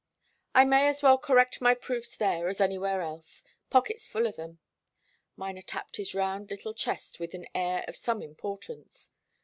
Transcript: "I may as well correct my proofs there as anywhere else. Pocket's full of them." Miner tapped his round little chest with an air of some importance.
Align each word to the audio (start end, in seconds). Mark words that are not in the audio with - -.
"I 0.55 0.65
may 0.65 0.87
as 0.87 1.03
well 1.03 1.19
correct 1.19 1.61
my 1.61 1.75
proofs 1.75 2.17
there 2.17 2.47
as 2.47 2.59
anywhere 2.59 3.01
else. 3.01 3.43
Pocket's 3.69 4.07
full 4.07 4.25
of 4.25 4.35
them." 4.35 4.57
Miner 5.35 5.61
tapped 5.61 5.97
his 5.97 6.15
round 6.15 6.49
little 6.49 6.73
chest 6.73 7.19
with 7.19 7.35
an 7.35 7.45
air 7.53 7.85
of 7.87 7.95
some 7.95 8.23
importance. 8.23 9.11